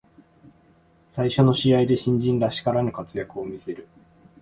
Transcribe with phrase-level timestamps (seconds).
[1.11, 3.87] 最初の試合で新人らしからぬ活躍を見せる